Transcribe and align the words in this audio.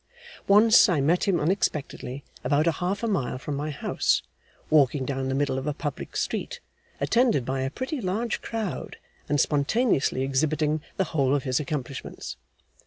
Once, 0.47 0.89
I 0.89 0.99
met 0.99 1.25
him 1.27 1.39
unexpectedly, 1.39 2.23
about 2.43 2.65
half 2.65 3.03
a 3.03 3.07
mile 3.07 3.37
from 3.37 3.55
my 3.55 3.69
house, 3.69 4.23
walking 4.71 5.05
down 5.05 5.29
the 5.29 5.35
middle 5.35 5.59
of 5.59 5.67
a 5.67 5.75
public 5.75 6.17
street, 6.17 6.59
attended 6.99 7.45
by 7.45 7.61
a 7.61 7.69
pretty 7.69 8.01
large 8.01 8.41
crowd, 8.41 8.97
and 9.29 9.39
spontaneously 9.39 10.23
exhibiting 10.23 10.81
the 10.97 11.03
whole 11.13 11.35
of 11.35 11.43
his 11.43 11.59
accomplishments. 11.59 12.35